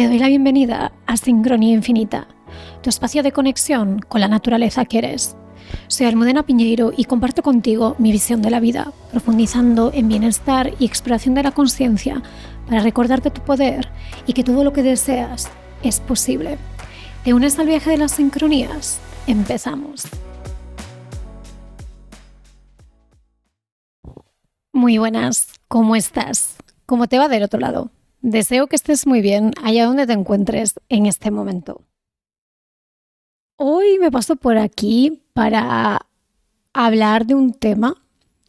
Te 0.00 0.08
doy 0.08 0.18
la 0.18 0.28
bienvenida 0.28 0.92
a 1.04 1.18
Sincronía 1.18 1.74
Infinita, 1.74 2.26
tu 2.82 2.88
espacio 2.88 3.22
de 3.22 3.32
conexión 3.32 3.98
con 3.98 4.22
la 4.22 4.28
naturaleza 4.28 4.86
que 4.86 4.96
eres. 4.96 5.36
Soy 5.88 6.06
Almudena 6.06 6.42
Piñeiro 6.42 6.90
y 6.96 7.04
comparto 7.04 7.42
contigo 7.42 7.96
mi 7.98 8.10
visión 8.10 8.40
de 8.40 8.48
la 8.48 8.60
vida, 8.60 8.94
profundizando 9.10 9.90
en 9.92 10.08
bienestar 10.08 10.72
y 10.78 10.86
exploración 10.86 11.34
de 11.34 11.42
la 11.42 11.52
conciencia 11.52 12.22
para 12.66 12.80
recordarte 12.80 13.30
tu 13.30 13.42
poder 13.42 13.90
y 14.26 14.32
que 14.32 14.42
todo 14.42 14.64
lo 14.64 14.72
que 14.72 14.82
deseas 14.82 15.50
es 15.82 16.00
posible. 16.00 16.56
¿Te 17.22 17.34
unes 17.34 17.58
al 17.58 17.66
viaje 17.66 17.90
de 17.90 17.98
las 17.98 18.12
sincronías? 18.12 19.00
Empezamos. 19.26 20.04
Muy 24.72 24.96
buenas, 24.96 25.48
¿cómo 25.68 25.94
estás? 25.94 26.56
¿Cómo 26.86 27.06
te 27.06 27.18
va 27.18 27.28
del 27.28 27.42
otro 27.42 27.60
lado? 27.60 27.90
Deseo 28.22 28.66
que 28.66 28.76
estés 28.76 29.06
muy 29.06 29.22
bien 29.22 29.52
allá 29.62 29.86
donde 29.86 30.06
te 30.06 30.12
encuentres 30.12 30.78
en 30.90 31.06
este 31.06 31.30
momento. 31.30 31.82
Hoy 33.56 33.98
me 33.98 34.10
paso 34.10 34.36
por 34.36 34.58
aquí 34.58 35.22
para 35.32 36.06
hablar 36.74 37.26
de 37.26 37.34
un 37.34 37.54
tema 37.54 37.96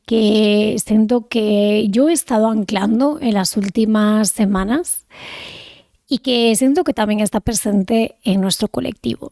que 0.06 0.76
siento 0.84 1.30
que 1.30 1.88
yo 1.90 2.10
he 2.10 2.14
estado 2.14 2.48
anclando 2.50 3.18
en 3.22 3.34
las 3.34 3.56
últimas 3.56 4.30
semanas 4.30 5.06
y 6.06 6.18
que 6.18 6.54
siento 6.58 6.84
que 6.84 6.94
también 6.94 7.22
está 7.22 7.40
presente 7.40 8.18
en 8.24 8.42
nuestro 8.42 8.68
colectivo. 8.68 9.32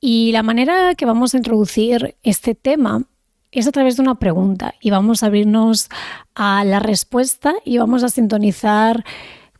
Y 0.00 0.32
la 0.32 0.42
manera 0.42 0.96
que 0.96 1.06
vamos 1.06 1.34
a 1.34 1.36
introducir 1.36 2.16
este 2.24 2.56
tema 2.56 3.04
es 3.52 3.68
a 3.68 3.72
través 3.72 3.96
de 3.96 4.02
una 4.02 4.16
pregunta 4.16 4.74
y 4.80 4.90
vamos 4.90 5.22
a 5.22 5.26
abrirnos 5.26 5.88
a 6.34 6.64
la 6.64 6.80
respuesta 6.80 7.54
y 7.64 7.78
vamos 7.78 8.02
a 8.02 8.08
sintonizar 8.08 9.04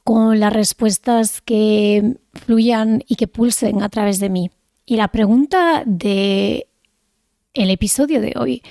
con 0.09 0.41
las 0.41 0.55
respuestas 0.55 1.43
que 1.43 2.17
fluyan 2.33 3.05
y 3.07 3.17
que 3.17 3.29
pulsen 3.29 3.83
a 3.83 3.91
través 3.91 4.21
de 4.21 4.31
mí. 4.31 4.51
Y 4.87 4.97
la 4.97 5.09
pregunta 5.09 5.83
de 5.85 6.71
el 7.53 7.69
episodio 7.69 8.23
de 8.23 8.33
hoy 8.39 8.63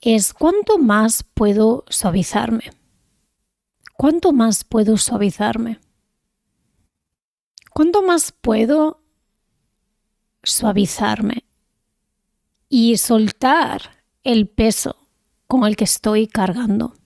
es 0.00 0.32
¿cuánto 0.32 0.78
más 0.78 1.24
puedo 1.24 1.84
suavizarme? 1.90 2.70
¿Cuánto 3.98 4.32
más 4.32 4.64
puedo 4.64 4.96
suavizarme? 4.96 5.78
¿Cuánto 7.74 8.00
más 8.02 8.32
puedo 8.32 9.02
suavizarme 10.42 11.44
y 12.70 12.96
soltar 12.96 14.02
el 14.24 14.48
peso 14.48 14.96
con 15.46 15.66
el 15.66 15.76
que 15.76 15.84
estoy 15.84 16.26
cargando? 16.26 16.97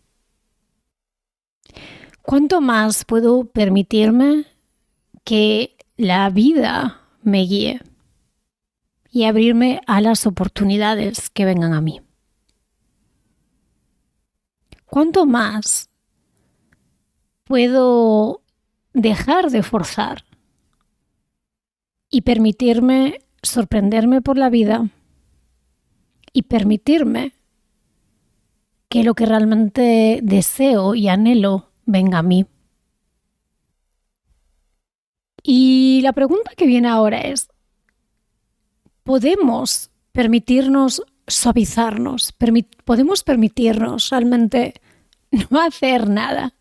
¿Cuánto 2.22 2.60
más 2.60 3.04
puedo 3.04 3.44
permitirme 3.44 4.46
que 5.24 5.76
la 5.96 6.30
vida 6.30 7.00
me 7.22 7.40
guíe 7.40 7.80
y 9.10 9.24
abrirme 9.24 9.80
a 9.86 10.00
las 10.00 10.24
oportunidades 10.26 11.30
que 11.30 11.44
vengan 11.44 11.72
a 11.72 11.80
mí? 11.80 12.00
¿Cuánto 14.86 15.26
más 15.26 15.90
puedo 17.42 18.42
dejar 18.92 19.50
de 19.50 19.64
forzar 19.64 20.24
y 22.08 22.20
permitirme 22.20 23.18
sorprenderme 23.42 24.22
por 24.22 24.38
la 24.38 24.48
vida 24.48 24.90
y 26.32 26.42
permitirme 26.42 27.32
que 28.88 29.02
lo 29.02 29.14
que 29.14 29.26
realmente 29.26 30.20
deseo 30.22 30.94
y 30.94 31.08
anhelo 31.08 31.71
venga 31.86 32.18
a 32.18 32.22
mí. 32.22 32.46
Y 35.42 36.00
la 36.02 36.12
pregunta 36.12 36.52
que 36.56 36.66
viene 36.66 36.88
ahora 36.88 37.20
es, 37.20 37.48
¿podemos 39.02 39.90
permitirnos 40.12 41.02
suavizarnos? 41.26 42.32
¿Podemos 42.84 43.24
permitirnos 43.24 44.10
realmente 44.10 44.74
no 45.50 45.60
hacer 45.60 46.08
nada? 46.08 46.54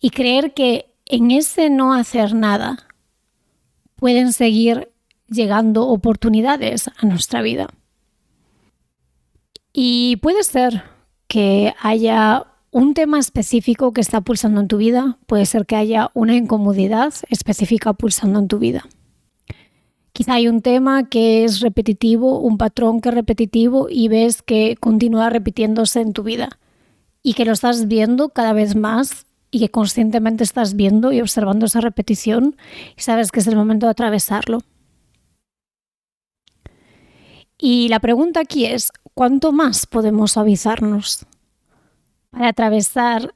Y 0.00 0.10
creer 0.10 0.54
que 0.54 0.94
en 1.04 1.30
ese 1.30 1.68
no 1.68 1.92
hacer 1.92 2.34
nada 2.34 2.86
pueden 3.96 4.32
seguir 4.32 4.90
llegando 5.28 5.86
oportunidades 5.88 6.88
a 6.88 7.06
nuestra 7.06 7.42
vida. 7.42 7.68
Y 9.72 10.16
puede 10.16 10.42
ser 10.42 10.84
que 11.28 11.74
haya 11.80 12.49
un 12.72 12.94
tema 12.94 13.18
específico 13.18 13.92
que 13.92 14.00
está 14.00 14.20
pulsando 14.20 14.60
en 14.60 14.68
tu 14.68 14.76
vida, 14.76 15.18
puede 15.26 15.46
ser 15.46 15.66
que 15.66 15.76
haya 15.76 16.10
una 16.14 16.36
incomodidad 16.36 17.12
específica 17.28 17.92
pulsando 17.92 18.38
en 18.38 18.48
tu 18.48 18.58
vida. 18.58 18.86
Quizá 20.12 20.34
hay 20.34 20.48
un 20.48 20.60
tema 20.60 21.08
que 21.08 21.44
es 21.44 21.60
repetitivo, 21.60 22.40
un 22.40 22.58
patrón 22.58 23.00
que 23.00 23.08
es 23.08 23.14
repetitivo 23.14 23.88
y 23.90 24.08
ves 24.08 24.42
que 24.42 24.76
continúa 24.78 25.30
repitiéndose 25.30 26.00
en 26.00 26.12
tu 26.12 26.22
vida 26.22 26.58
y 27.22 27.34
que 27.34 27.44
lo 27.44 27.52
estás 27.52 27.88
viendo 27.88 28.28
cada 28.30 28.52
vez 28.52 28.76
más 28.76 29.26
y 29.50 29.60
que 29.60 29.70
conscientemente 29.70 30.44
estás 30.44 30.74
viendo 30.74 31.12
y 31.12 31.20
observando 31.20 31.66
esa 31.66 31.80
repetición 31.80 32.56
y 32.96 33.00
sabes 33.02 33.32
que 33.32 33.40
es 33.40 33.46
el 33.46 33.56
momento 33.56 33.86
de 33.86 33.92
atravesarlo. 33.92 34.60
Y 37.58 37.88
la 37.88 38.00
pregunta 38.00 38.40
aquí 38.40 38.66
es, 38.66 38.90
¿cuánto 39.14 39.52
más 39.52 39.86
podemos 39.86 40.32
suavizarnos? 40.32 41.26
Para 42.30 42.48
atravesar, 42.48 43.34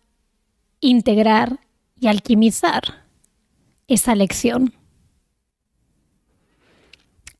integrar 0.81 1.61
y 1.99 2.09
alquimizar 2.09 3.07
esa 3.87 4.15
lección. 4.15 4.75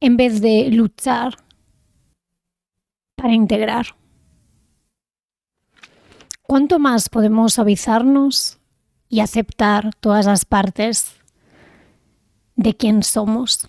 En 0.01 0.17
vez 0.17 0.41
de 0.41 0.69
luchar 0.71 1.37
para 3.15 3.33
integrar. 3.33 3.87
¿Cuánto 6.43 6.79
más 6.79 7.09
podemos 7.09 7.59
avisarnos 7.59 8.59
y 9.09 9.21
aceptar 9.21 9.95
todas 10.01 10.27
las 10.27 10.45
partes 10.45 11.15
de 12.55 12.77
quién 12.77 13.03
somos? 13.03 13.67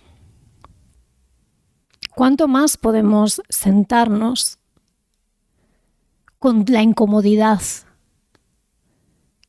¿Cuánto 2.14 2.48
más 2.48 2.76
podemos 2.76 3.40
sentarnos 3.48 4.58
con 6.46 6.64
la 6.68 6.80
incomodidad 6.80 7.60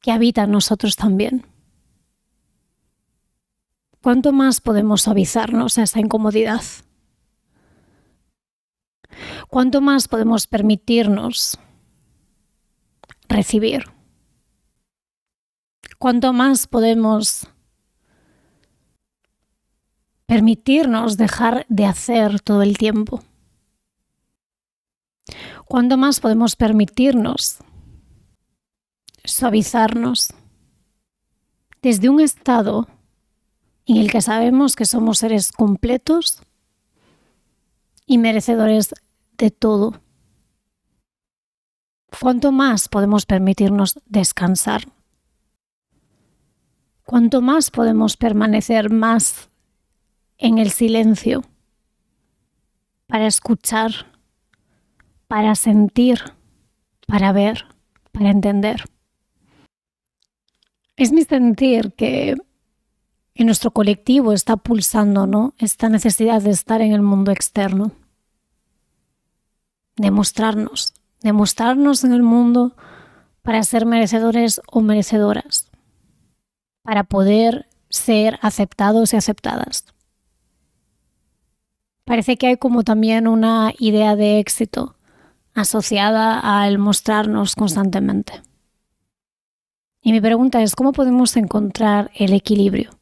que 0.02 0.12
habita 0.12 0.46
en 0.46 0.52
nosotros 0.52 0.96
también. 0.96 1.46
¿Cuánto 4.02 4.32
más 4.32 4.62
podemos 4.62 5.04
suavizarnos 5.04 5.78
a 5.78 5.84
esa 5.84 6.00
incomodidad? 6.00 6.64
¿Cuánto 9.48 9.80
más 9.80 10.08
podemos 10.08 10.48
permitirnos 10.48 11.60
recibir? 13.30 13.84
¿Cuánto 16.00 16.34
más 16.34 16.66
podemos 16.66 17.48
permitirnos 20.26 21.16
dejar 21.16 21.68
de 21.70 21.86
hacer 21.86 22.42
todo 22.42 22.64
el 22.64 22.76
tiempo? 22.76 23.22
¿Cuándo 25.68 25.98
más 25.98 26.22
podemos 26.22 26.56
permitirnos 26.56 27.58
suavizarnos 29.26 30.34
desde 31.82 32.08
un 32.08 32.22
estado 32.22 32.88
en 33.86 33.98
el 33.98 34.10
que 34.10 34.22
sabemos 34.22 34.78
que 34.78 34.86
somos 34.86 35.20
seres 35.20 35.52
completos 35.52 36.42
y 38.06 38.18
merecedores 38.18 38.96
de 39.38 39.52
todo? 39.52 40.00
¿Cuánto 42.18 42.54
más 42.54 42.88
podemos 42.88 43.26
permitirnos 43.26 44.00
descansar? 44.06 44.84
¿Cuánto 47.04 47.42
más 47.42 47.72
podemos 47.72 48.16
permanecer 48.16 48.90
más 48.90 49.50
en 50.38 50.60
el 50.60 50.72
silencio 50.72 51.44
para 53.08 53.28
escuchar 53.28 54.17
para 55.28 55.56
sentir, 55.56 56.20
para 57.06 57.32
ver, 57.32 57.66
para 58.12 58.30
entender. 58.30 58.84
Es 60.96 61.12
mi 61.12 61.24
sentir 61.24 61.94
que 61.94 62.36
en 63.36 63.46
nuestro 63.46 63.72
colectivo 63.72 64.34
está 64.34 64.58
pulsando 64.58 65.28
¿no? 65.28 65.54
esta 65.60 65.90
necesidad 65.90 66.42
de 66.42 66.50
estar 66.50 66.82
en 66.82 66.92
el 66.92 67.02
mundo 67.02 67.32
externo, 67.32 67.92
de 69.96 70.12
mostrarnos, 70.12 70.94
de 71.22 71.34
mostrarnos 71.34 72.04
en 72.04 72.14
el 72.14 72.24
mundo 72.24 72.76
para 73.44 73.64
ser 73.64 73.86
merecedores 73.86 74.62
o 74.72 74.82
merecedoras, 74.82 75.70
para 76.82 77.04
poder 77.04 77.68
ser 77.90 78.40
aceptados 78.42 79.14
y 79.14 79.18
aceptadas. 79.18 79.86
Parece 82.06 82.38
que 82.38 82.48
hay 82.48 82.58
como 82.58 82.84
también 82.84 83.28
una 83.28 83.74
idea 83.78 84.16
de 84.16 84.40
éxito 84.40 84.97
asociada 85.60 86.40
al 86.40 86.78
mostrarnos 86.78 87.56
constantemente. 87.56 88.42
Y 90.02 90.12
mi 90.12 90.22
pregunta 90.22 90.62
es, 90.62 90.76
¿cómo 90.76 90.94
podemos 90.94 91.36
encontrar 91.36 92.12
el 92.16 92.34
equilibrio? 92.34 92.98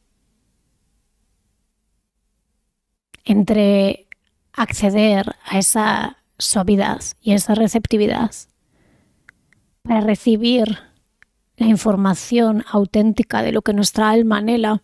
entre 3.26 4.06
acceder 4.52 5.34
a 5.44 5.58
esa 5.58 6.16
suavidad 6.38 7.02
y 7.20 7.32
esa 7.32 7.54
receptividad 7.54 8.30
para 9.82 10.00
recibir 10.00 10.78
la 11.56 11.66
información 11.66 12.64
auténtica 12.70 13.42
de 13.42 13.52
lo 13.52 13.62
que 13.62 13.72
nuestra 13.72 14.10
alma 14.10 14.38
anhela 14.38 14.82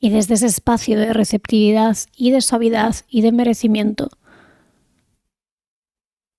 y 0.00 0.10
desde 0.10 0.34
ese 0.34 0.46
espacio 0.46 0.98
de 0.98 1.12
receptividad 1.12 1.96
y 2.16 2.30
de 2.30 2.40
suavidad 2.40 2.96
y 3.08 3.22
de 3.22 3.32
merecimiento 3.32 4.10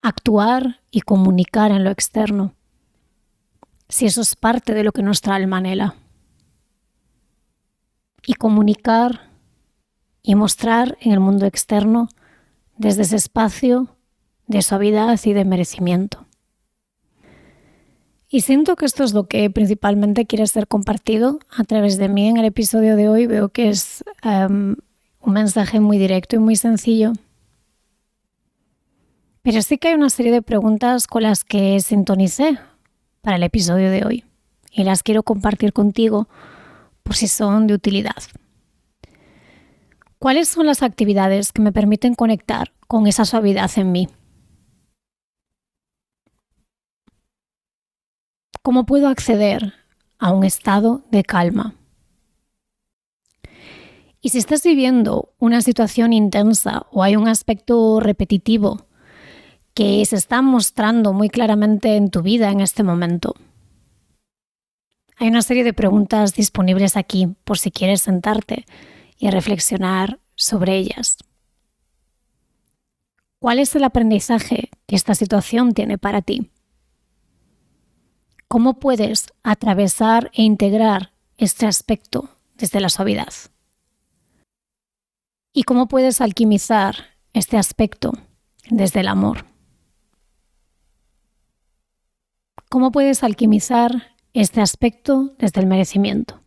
actuar 0.02 0.82
y 0.90 1.02
comunicar 1.02 1.72
en 1.72 1.84
lo 1.84 1.92
externo, 1.92 2.54
si 3.90 4.06
eso 4.06 4.22
es 4.22 4.36
parte 4.36 4.74
de 4.74 4.84
lo 4.84 4.92
que 4.92 5.04
nuestra 5.04 5.36
alma 5.36 5.58
anhela. 5.58 5.96
Y 8.26 8.36
comunicar 8.36 9.32
y 10.24 10.36
mostrar 10.36 10.98
en 11.02 11.12
el 11.12 11.20
mundo 11.20 11.46
externo 11.46 12.08
desde 12.78 13.02
ese 13.02 13.16
espacio 13.16 13.96
de 14.48 14.62
suavidad 14.62 15.20
y 15.24 15.34
de 15.34 15.46
merecimiento. 15.46 16.26
Y 18.30 18.42
siento 18.42 18.78
que 18.78 18.86
esto 18.86 19.04
es 19.04 19.14
lo 19.14 19.28
que 19.28 19.50
principalmente 19.50 20.26
quiere 20.26 20.48
ser 20.48 20.68
compartido 20.68 21.40
a 21.50 21.64
través 21.66 21.98
de 21.98 22.08
mí 22.08 22.30
en 22.30 22.38
el 22.38 22.46
episodio 22.46 22.96
de 22.96 23.10
hoy. 23.10 23.28
Veo 23.28 23.50
que 23.50 23.70
es 23.70 24.06
um, 24.24 24.76
un 25.20 25.34
mensaje 25.34 25.82
muy 25.82 25.98
directo 25.98 26.38
y 26.38 26.40
muy 26.40 26.56
sencillo. 26.56 27.12
Pero 29.44 29.62
sí 29.64 29.78
que 29.78 29.88
hay 29.88 29.94
una 29.96 30.10
serie 30.10 30.32
de 30.32 30.44
preguntas 30.44 31.08
con 31.08 31.24
las 31.24 31.44
que 31.44 31.80
sintonicé 31.80 32.60
para 33.22 33.38
el 33.38 33.44
episodio 33.44 33.90
de 33.90 34.06
hoy 34.06 34.26
y 34.72 34.84
las 34.84 35.02
quiero 35.02 35.24
compartir 35.24 35.74
contigo 35.74 36.30
por 37.02 37.16
si 37.16 37.28
son 37.28 37.66
de 37.66 37.74
utilidad. 37.74 38.16
¿Cuáles 40.20 40.48
son 40.48 40.68
las 40.68 40.84
actividades 40.84 41.52
que 41.52 41.64
me 41.64 41.72
permiten 41.72 42.14
conectar 42.14 42.72
con 42.88 43.08
esa 43.08 43.26
suavidad 43.26 43.72
en 43.78 43.92
mí? 43.92 44.08
¿Cómo 48.62 48.86
puedo 48.86 49.08
acceder 49.08 49.74
a 50.20 50.32
un 50.32 50.44
estado 50.44 51.02
de 51.10 51.24
calma? 51.24 51.74
Y 54.22 54.30
si 54.30 54.38
estás 54.38 54.62
viviendo 54.62 55.34
una 55.40 55.62
situación 55.62 56.14
intensa 56.14 56.86
o 56.92 57.02
hay 57.02 57.16
un 57.16 57.28
aspecto 57.28 58.00
repetitivo 58.00 58.86
que 59.74 60.06
se 60.06 60.16
está 60.16 60.42
mostrando 60.42 61.14
muy 61.14 61.30
claramente 61.30 61.96
en 61.96 62.10
tu 62.10 62.22
vida 62.22 62.52
en 62.52 62.62
este 62.62 62.84
momento, 62.84 63.36
hay 65.22 65.28
una 65.28 65.44
serie 65.44 65.64
de 65.64 65.74
preguntas 65.74 66.34
disponibles 66.34 66.98
aquí 66.98 67.28
por 67.44 67.60
si 67.60 67.70
quieres 67.70 68.02
sentarte 68.02 68.66
y 69.20 69.30
reflexionar 69.30 70.20
sobre 70.34 70.78
ellas. 70.78 71.18
¿Cuál 73.38 73.60
es 73.60 73.76
el 73.76 73.84
aprendizaje 73.84 74.72
que 74.88 74.96
esta 74.96 75.14
situación 75.14 75.74
tiene 75.74 76.00
para 76.00 76.24
ti? 76.24 76.50
¿Cómo 78.48 78.80
puedes 78.80 79.32
atravesar 79.44 80.32
e 80.34 80.42
integrar 80.42 81.12
este 81.38 81.68
aspecto 81.68 82.32
desde 82.56 82.80
la 82.80 82.90
suavidad? 82.90 83.32
¿Y 85.54 85.64
cómo 85.64 85.88
puedes 85.88 86.20
alquimizar 86.20 86.96
este 87.34 87.58
aspecto 87.58 88.14
desde 88.72 89.02
el 89.02 89.08
amor? 89.08 89.51
¿Cómo 92.72 92.92
puedes 92.92 93.24
alquimizar 93.24 94.16
este 94.34 94.62
aspecto 94.62 95.36
desde 95.38 95.60
el 95.60 95.68
merecimiento? 95.68 96.40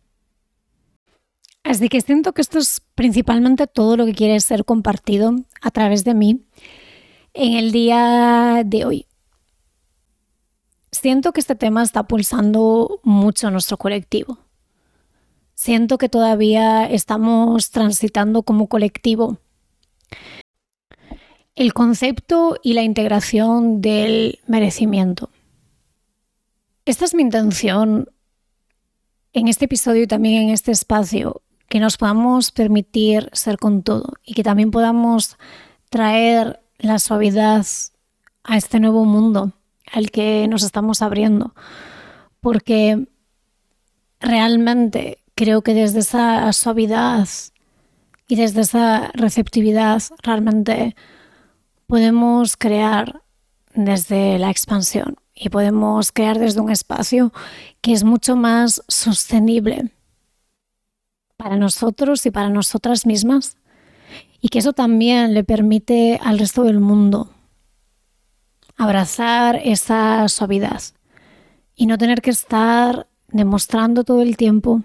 Así 1.62 1.88
que 1.88 2.00
siento 2.00 2.32
que 2.32 2.40
esto 2.40 2.58
es 2.58 2.80
principalmente 2.94 3.66
todo 3.66 3.96
lo 3.96 4.06
que 4.06 4.14
quiere 4.14 4.40
ser 4.40 4.64
compartido 4.64 5.34
a 5.60 5.70
través 5.70 6.02
de 6.02 6.14
mí 6.14 6.40
en 7.34 7.52
el 7.52 7.72
día 7.72 8.62
de 8.64 8.84
hoy 8.86 9.06
siento 10.94 11.32
que 11.32 11.40
este 11.40 11.54
tema 11.54 11.82
está 11.82 12.04
pulsando 12.04 13.00
mucho 13.02 13.50
nuestro 13.50 13.76
colectivo. 13.76 14.38
Siento 15.54 15.98
que 15.98 16.08
todavía 16.08 16.86
estamos 16.86 17.70
transitando 17.70 18.42
como 18.42 18.68
colectivo 18.68 19.36
el 21.56 21.72
concepto 21.72 22.56
y 22.62 22.72
la 22.72 22.82
integración 22.82 23.80
del 23.80 24.40
merecimiento. 24.46 25.28
Esta 26.86 27.06
es 27.06 27.14
mi 27.14 27.22
intención 27.22 28.10
en 29.32 29.48
este 29.48 29.64
episodio 29.64 30.02
y 30.02 30.06
también 30.06 30.42
en 30.42 30.48
este 30.50 30.70
espacio, 30.70 31.40
que 31.70 31.80
nos 31.80 31.96
podamos 31.96 32.50
permitir 32.50 33.30
ser 33.32 33.56
con 33.56 33.82
todo 33.82 34.12
y 34.22 34.34
que 34.34 34.42
también 34.42 34.70
podamos 34.70 35.38
traer 35.88 36.60
la 36.76 36.98
suavidad 36.98 37.64
a 38.42 38.58
este 38.58 38.80
nuevo 38.80 39.06
mundo 39.06 39.54
al 39.90 40.10
que 40.10 40.46
nos 40.46 40.62
estamos 40.62 41.00
abriendo, 41.00 41.54
porque 42.40 43.08
realmente 44.20 45.24
creo 45.34 45.62
que 45.62 45.72
desde 45.72 46.00
esa 46.00 46.52
suavidad 46.52 47.26
y 48.28 48.36
desde 48.36 48.60
esa 48.60 49.10
receptividad 49.14 50.02
realmente 50.22 50.94
podemos 51.86 52.58
crear 52.58 53.22
desde 53.74 54.38
la 54.38 54.50
expansión 54.50 55.16
y 55.34 55.48
podemos 55.48 56.12
crear 56.12 56.38
desde 56.38 56.60
un 56.60 56.70
espacio 56.70 57.32
que 57.80 57.92
es 57.92 58.04
mucho 58.04 58.36
más 58.36 58.82
sostenible 58.88 59.90
para 61.36 61.56
nosotros 61.56 62.24
y 62.26 62.30
para 62.30 62.50
nosotras 62.50 63.06
mismas 63.06 63.56
y 64.40 64.48
que 64.48 64.60
eso 64.60 64.72
también 64.72 65.34
le 65.34 65.44
permite 65.44 66.20
al 66.22 66.38
resto 66.38 66.64
del 66.64 66.80
mundo 66.80 67.30
abrazar 68.76 69.60
esa 69.64 70.28
suavidad 70.28 70.82
y 71.74 71.86
no 71.86 71.98
tener 71.98 72.22
que 72.22 72.30
estar 72.30 73.08
demostrando 73.28 74.04
todo 74.04 74.22
el 74.22 74.36
tiempo, 74.36 74.82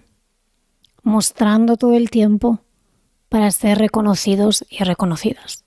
mostrando 1.03 1.77
todo 1.77 1.93
el 1.93 2.09
tiempo 2.09 2.59
para 3.29 3.51
ser 3.51 3.77
reconocidos 3.77 4.65
y 4.69 4.83
reconocidas. 4.83 5.63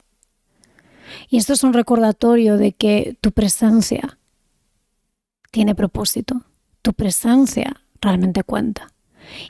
Y 1.28 1.36
esto 1.36 1.52
es 1.52 1.62
un 1.62 1.72
recordatorio 1.72 2.56
de 2.56 2.72
que 2.72 3.16
tu 3.20 3.32
presencia 3.32 4.18
tiene 5.52 5.76
propósito, 5.76 6.42
tu 6.82 6.94
presencia 6.94 7.76
realmente 8.00 8.42
cuenta. 8.42 8.92